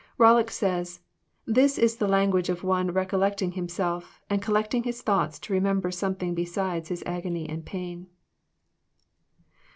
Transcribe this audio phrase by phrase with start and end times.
[0.17, 5.37] Rollock says:'* This is the language of one recollecting him self, and collecting his thoughts
[5.41, 8.07] to remember something besides his agony and pain."